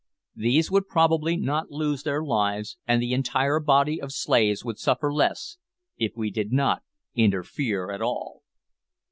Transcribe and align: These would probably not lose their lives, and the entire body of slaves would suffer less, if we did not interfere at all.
These 0.35 0.71
would 0.71 0.87
probably 0.87 1.37
not 1.37 1.69
lose 1.69 2.01
their 2.01 2.23
lives, 2.23 2.75
and 2.87 2.99
the 2.99 3.13
entire 3.13 3.59
body 3.59 4.01
of 4.01 4.11
slaves 4.11 4.65
would 4.65 4.79
suffer 4.79 5.13
less, 5.13 5.57
if 5.95 6.13
we 6.15 6.31
did 6.31 6.51
not 6.51 6.81
interfere 7.13 7.91
at 7.91 8.01
all. 8.01 8.41